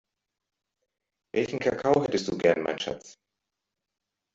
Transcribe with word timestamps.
Welchen 1.31 1.59
Kakao 1.59 2.03
hättest 2.03 2.27
du 2.29 2.35
gern 2.35 2.63
mein 2.63 2.79
Schatz? 2.79 3.19